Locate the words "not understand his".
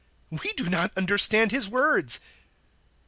0.67-1.69